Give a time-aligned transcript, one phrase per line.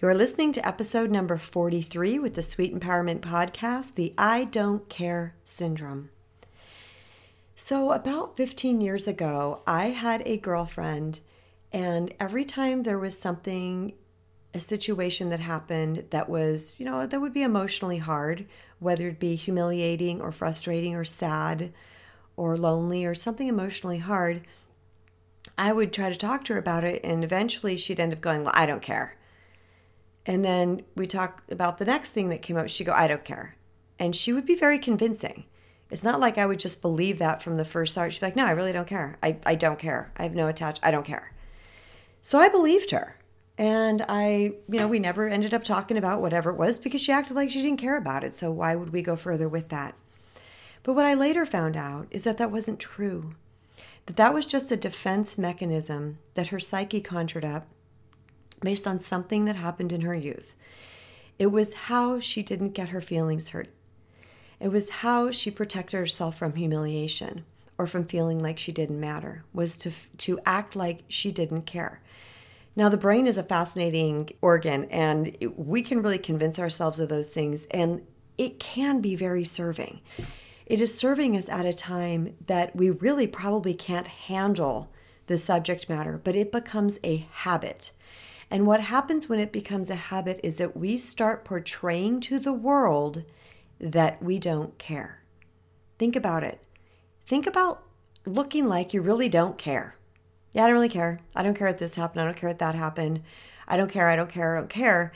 [0.00, 5.34] You're listening to episode number 43 with the Sweet Empowerment Podcast, the I Don't Care
[5.42, 6.10] Syndrome.
[7.56, 11.18] So, about 15 years ago, I had a girlfriend,
[11.72, 13.92] and every time there was something,
[14.54, 18.46] a situation that happened that was, you know, that would be emotionally hard,
[18.78, 21.72] whether it be humiliating or frustrating or sad
[22.36, 24.42] or lonely or something emotionally hard,
[25.58, 28.44] I would try to talk to her about it, and eventually she'd end up going,
[28.44, 29.17] Well, I don't care.
[30.28, 32.68] And then we talk about the next thing that came up.
[32.68, 33.56] She'd go, I don't care.
[33.98, 35.46] And she would be very convincing.
[35.90, 38.12] It's not like I would just believe that from the first start.
[38.12, 39.18] She'd be like, No, I really don't care.
[39.22, 40.12] I, I don't care.
[40.18, 40.78] I have no attach.
[40.82, 41.32] I don't care.
[42.20, 43.16] So I believed her.
[43.56, 47.10] And I, you know, we never ended up talking about whatever it was because she
[47.10, 48.34] acted like she didn't care about it.
[48.34, 49.96] So why would we go further with that?
[50.82, 53.34] But what I later found out is that that wasn't true.
[54.04, 57.66] That that was just a defense mechanism that her psyche conjured up
[58.60, 60.54] based on something that happened in her youth.
[61.38, 63.68] It was how she didn't get her feelings hurt.
[64.60, 67.44] It was how she protected herself from humiliation
[67.78, 72.00] or from feeling like she didn't matter, was to, to act like she didn't care.
[72.74, 77.30] Now, the brain is a fascinating organ, and we can really convince ourselves of those
[77.30, 78.02] things, and
[78.36, 80.00] it can be very serving.
[80.66, 84.92] It is serving us at a time that we really probably can't handle
[85.28, 87.92] the subject matter, but it becomes a habit.
[88.50, 92.52] And what happens when it becomes a habit is that we start portraying to the
[92.52, 93.24] world
[93.78, 95.22] that we don't care.
[95.98, 96.60] Think about it.
[97.26, 97.82] Think about
[98.24, 99.96] looking like you really don't care.
[100.52, 101.20] Yeah, I don't really care.
[101.36, 102.22] I don't care if this happened.
[102.22, 103.22] I don't care if that happened.
[103.66, 104.08] I don't care.
[104.08, 104.56] I don't care.
[104.56, 105.12] I don't care.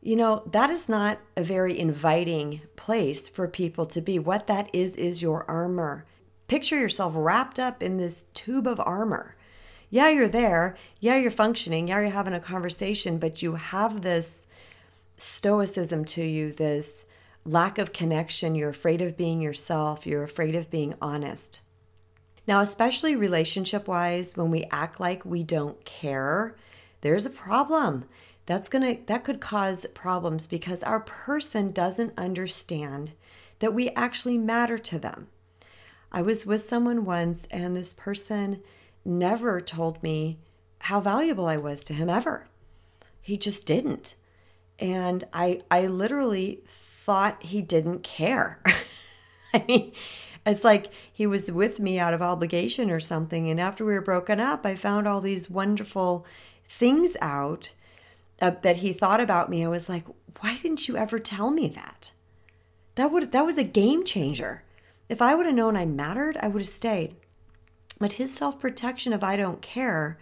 [0.00, 4.18] You know, that is not a very inviting place for people to be.
[4.20, 6.06] What that is, is your armor.
[6.46, 9.34] Picture yourself wrapped up in this tube of armor
[9.90, 10.76] yeah, you're there.
[11.00, 11.88] Yeah, you're functioning.
[11.88, 14.46] Yeah, you're having a conversation, but you have this
[15.16, 17.06] stoicism to you, this
[17.44, 18.54] lack of connection.
[18.54, 20.06] You're afraid of being yourself.
[20.06, 21.60] You're afraid of being honest.
[22.46, 26.56] Now, especially relationship wise, when we act like we don't care,
[27.00, 28.04] there's a problem.
[28.46, 33.12] That's to that could cause problems because our person doesn't understand
[33.58, 35.28] that we actually matter to them.
[36.10, 38.62] I was with someone once and this person
[39.04, 40.38] never told me
[40.82, 42.46] how valuable I was to him ever.
[43.20, 44.14] He just didn't.
[44.78, 48.62] And I I literally thought he didn't care.
[49.54, 49.92] I mean,
[50.46, 54.00] it's like he was with me out of obligation or something and after we were
[54.00, 56.24] broken up, I found all these wonderful
[56.68, 57.72] things out
[58.40, 59.64] uh, that he thought about me.
[59.64, 60.06] I was like,
[60.40, 62.12] "Why didn't you ever tell me that?"
[62.94, 64.62] That would that was a game changer.
[65.08, 67.16] If I would have known I mattered, I would have stayed.
[67.98, 70.18] But his self protection of I don't care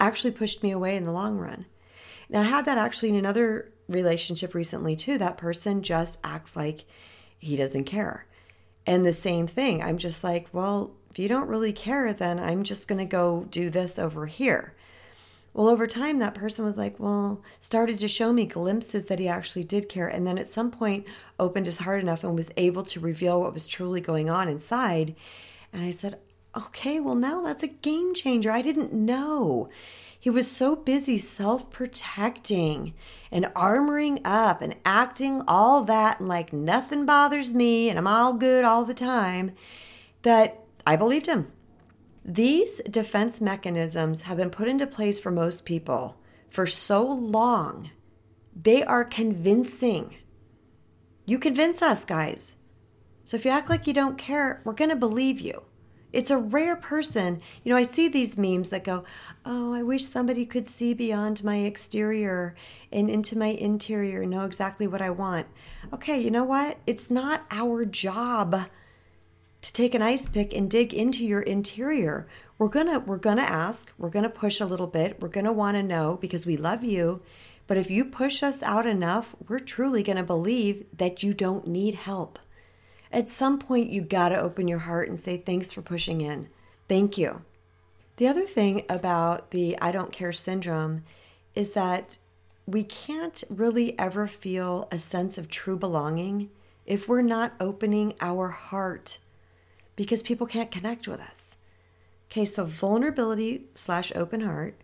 [0.00, 1.66] actually pushed me away in the long run.
[2.28, 5.18] Now, I had that actually in another relationship recently too.
[5.18, 6.84] That person just acts like
[7.38, 8.26] he doesn't care.
[8.86, 12.62] And the same thing, I'm just like, well, if you don't really care, then I'm
[12.62, 14.74] just going to go do this over here.
[15.54, 19.28] Well, over time, that person was like, well, started to show me glimpses that he
[19.28, 20.08] actually did care.
[20.08, 21.06] And then at some point,
[21.38, 25.14] opened his heart enough and was able to reveal what was truly going on inside.
[25.70, 26.18] And I said,
[26.56, 28.50] okay, well, now that's a game changer.
[28.50, 29.68] I didn't know.
[30.18, 32.94] He was so busy self protecting
[33.30, 38.32] and armoring up and acting all that and like nothing bothers me and I'm all
[38.32, 39.52] good all the time
[40.22, 41.50] that I believed him.
[42.24, 47.90] These defense mechanisms have been put into place for most people for so long,
[48.54, 50.16] they are convincing.
[51.24, 52.56] You convince us, guys.
[53.24, 55.64] So if you act like you don't care, we're going to believe you.
[56.12, 57.40] It's a rare person.
[57.64, 59.04] You know, I see these memes that go,
[59.44, 62.54] Oh, I wish somebody could see beyond my exterior
[62.92, 65.46] and into my interior, know exactly what I want.
[65.92, 66.78] Okay, you know what?
[66.86, 68.68] It's not our job
[69.62, 72.26] to take an ice pick and dig into your interior.
[72.58, 75.20] We're to we're to ask, we're to push a little bit.
[75.20, 77.22] We're want to know because we love you.
[77.66, 81.94] But if you push us out enough, we're truly to believe that you don't need
[81.94, 82.38] help
[83.12, 86.48] at some point you got to open your heart and say thanks for pushing in.
[86.88, 87.42] Thank you.
[88.16, 91.04] The other thing about the I don't care syndrome
[91.54, 92.18] is that
[92.66, 96.50] we can't really ever feel a sense of true belonging
[96.86, 99.18] if we're not opening our heart
[99.96, 101.56] because people can't connect with us.
[102.30, 104.81] Okay, so vulnerability slash open heart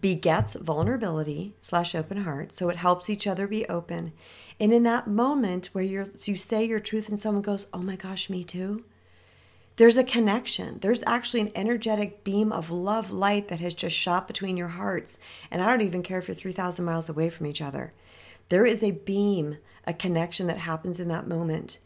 [0.00, 2.52] begets vulnerability slash open heart.
[2.52, 4.12] So it helps each other be open.
[4.58, 7.96] And in that moment where you're, you say your truth and someone goes, oh my
[7.96, 8.84] gosh, me too,
[9.76, 10.78] there's a connection.
[10.80, 15.18] There's actually an energetic beam of love light that has just shot between your hearts.
[15.50, 17.92] And I don't even care if you're 3,000 miles away from each other.
[18.48, 21.78] There is a beam, a connection that happens in that moment.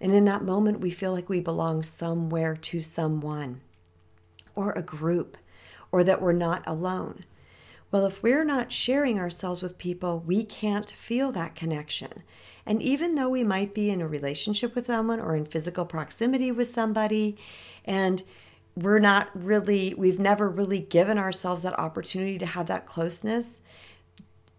[0.00, 3.60] And in that moment, we feel like we belong somewhere to someone
[4.54, 5.36] or a group
[5.92, 7.24] or that we're not alone.
[7.90, 12.22] Well, if we're not sharing ourselves with people, we can't feel that connection.
[12.66, 16.52] And even though we might be in a relationship with someone or in physical proximity
[16.52, 17.38] with somebody,
[17.86, 18.22] and
[18.76, 23.62] we're not really, we've never really given ourselves that opportunity to have that closeness,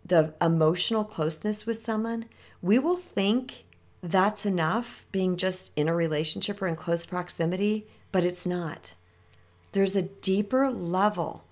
[0.03, 2.25] the emotional closeness with someone,
[2.63, 3.65] we will think
[4.01, 8.95] that's enough being just in a relationship or in close proximity, but it's not.
[9.71, 11.45] There's a deeper level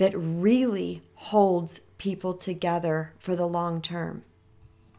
[0.00, 4.24] that really holds people together for the long term.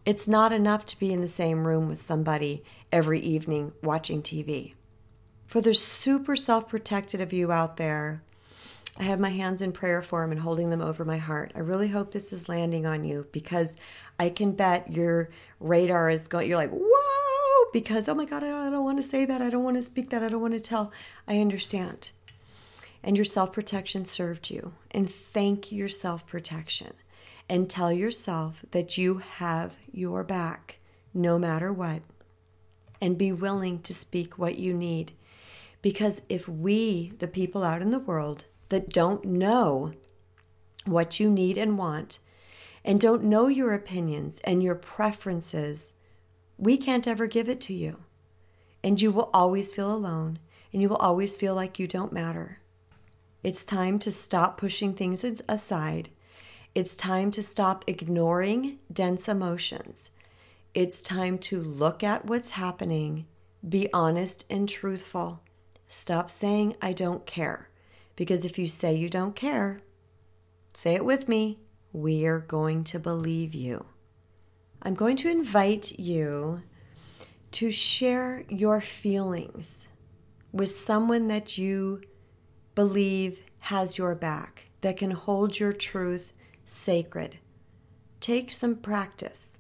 [0.06, 4.76] It's not enough to be in the same room with somebody every evening watching TV.
[5.48, 8.22] For the super self protected of you out there,
[8.96, 11.52] I have my hands in prayer form and holding them over my heart.
[11.56, 13.76] I really hope this is landing on you because
[14.20, 18.50] I can bet your radar is going, you're like, whoa, because, oh my God, I
[18.50, 19.42] don't, I don't want to say that.
[19.42, 20.22] I don't want to speak that.
[20.22, 20.92] I don't want to tell.
[21.28, 22.12] I understand.
[23.04, 24.74] And your self protection served you.
[24.92, 26.94] And thank your self protection
[27.50, 30.80] and tell yourself that you have your back
[31.14, 32.02] no matter what.
[33.02, 35.14] And be willing to speak what you need.
[35.82, 39.94] Because if we, the people out in the world that don't know
[40.86, 42.20] what you need and want,
[42.84, 45.96] and don't know your opinions and your preferences,
[46.58, 48.04] we can't ever give it to you.
[48.84, 50.40] And you will always feel alone,
[50.72, 52.61] and you will always feel like you don't matter.
[53.44, 56.10] It's time to stop pushing things aside
[56.74, 60.12] it's time to stop ignoring dense emotions.
[60.74, 63.26] It's time to look at what's happening,
[63.68, 65.42] be honest and truthful.
[65.86, 67.70] Stop saying, I don't care.
[68.16, 69.82] Because if you say you don't care,
[70.74, 71.60] say it with me,
[71.92, 73.86] we're going to believe you.
[74.82, 76.62] I'm going to invite you
[77.52, 79.90] to share your feelings
[80.54, 82.02] with someone that you
[82.82, 86.34] believe has your back, that can hold your truth
[86.66, 87.38] sacred.
[88.20, 89.60] Take some practice.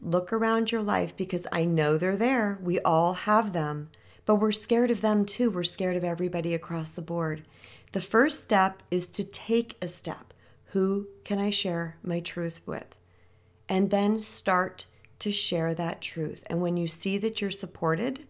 [0.00, 2.56] Look around your life because I know they're there.
[2.62, 3.90] We all have them,
[4.24, 5.50] but we're scared of them too.
[5.50, 7.42] We're scared of everybody across the board.
[7.90, 10.32] The first step is to take a step.
[10.66, 13.00] Who can I share my truth with?
[13.68, 14.86] And then start
[15.18, 16.44] to share that truth.
[16.48, 18.28] And when you see that you're supported,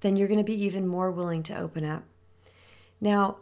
[0.00, 2.02] then you're going to be even more willing to open up.
[3.00, 3.38] Now,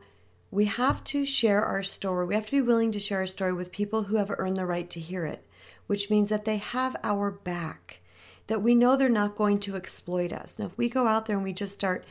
[0.51, 2.27] we have to share our story.
[2.27, 4.67] We have to be willing to share our story with people who have earned the
[4.67, 5.47] right to hear it,
[5.87, 8.01] which means that they have our back,
[8.49, 10.59] that we know they're not going to exploit us.
[10.59, 12.05] Now, if we go out there and we just start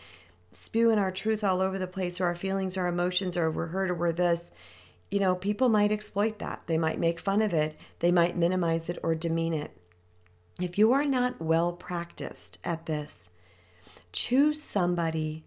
[0.51, 3.67] spewing our truth all over the place, or our feelings, or our emotions, or we're
[3.67, 4.51] hurt, or we're this,
[5.11, 6.63] you know, people might exploit that.
[6.65, 9.77] They might make fun of it, they might minimize it or demean it.
[10.59, 13.29] If you are not well practiced at this,
[14.11, 15.45] choose somebody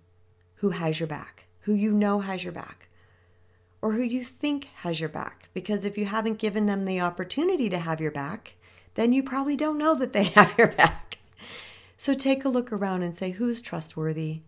[0.56, 2.88] who has your back who you know has your back
[3.84, 5.50] or who you think has your back.
[5.52, 8.54] Because if you haven't given them the opportunity to have your back,
[8.94, 11.18] then you probably don't know that they have your back.
[11.98, 14.40] So take a look around and say, who's trustworthy?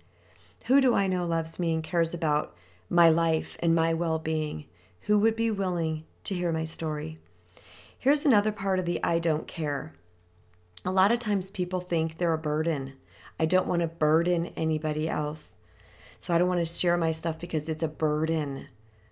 [0.68, 2.56] Who do I know loves me and cares about
[2.88, 4.64] my life and my well being?
[5.02, 7.18] Who would be willing to hear my story?
[7.98, 9.92] Here's another part of the I don't care.
[10.82, 12.94] A lot of times people think they're a burden.
[13.38, 15.56] I don't want to burden anybody else.
[16.18, 18.68] So I don't want to share my stuff because it's a burden.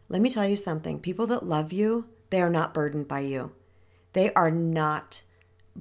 [0.09, 3.53] Let me tell you something people that love you, they are not burdened by you.
[4.13, 5.23] They are not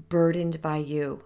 [0.09, 1.23] burdened by you.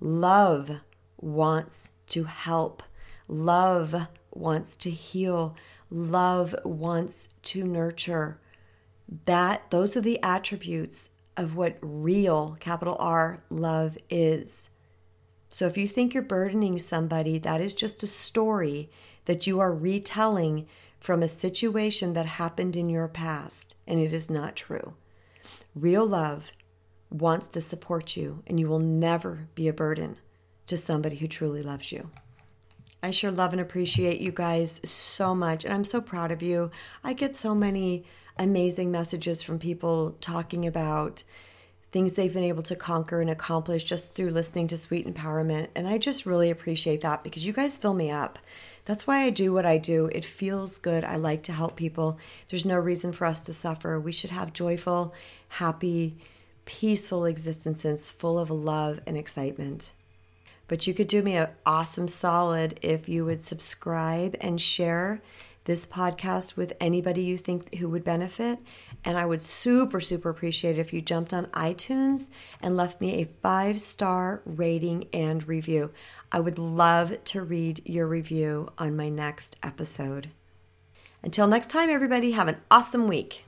[0.00, 0.80] Love
[1.18, 2.82] wants to help,
[3.28, 5.56] love wants to heal,
[5.90, 8.40] love wants to nurture.
[9.24, 14.70] That those are the attributes of what real capital R love is.
[15.48, 18.90] So if you think you're burdening somebody, that is just a story
[19.26, 20.66] that you are retelling
[20.98, 24.94] from a situation that happened in your past, and it is not true.
[25.74, 26.52] Real love
[27.10, 30.16] wants to support you, and you will never be a burden
[30.66, 32.10] to somebody who truly loves you.
[33.02, 36.70] I sure love and appreciate you guys so much, and I'm so proud of you.
[37.04, 38.04] I get so many
[38.38, 41.22] amazing messages from people talking about
[41.92, 45.68] things they've been able to conquer and accomplish just through listening to Sweet Empowerment.
[45.74, 48.38] And I just really appreciate that because you guys fill me up.
[48.84, 50.06] That's why I do what I do.
[50.12, 51.04] It feels good.
[51.04, 52.18] I like to help people.
[52.48, 53.98] There's no reason for us to suffer.
[53.98, 55.14] We should have joyful,
[55.48, 56.16] happy,
[56.64, 59.92] peaceful existences full of love and excitement.
[60.68, 65.22] But you could do me an awesome solid if you would subscribe and share
[65.66, 68.58] this podcast with anybody you think who would benefit.
[69.04, 72.30] And I would super, super appreciate it if you jumped on iTunes
[72.60, 75.92] and left me a five star rating and review.
[76.32, 80.30] I would love to read your review on my next episode.
[81.22, 83.45] Until next time, everybody, have an awesome week.